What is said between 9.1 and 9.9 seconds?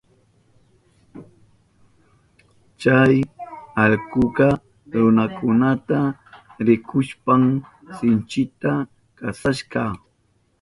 kasashka.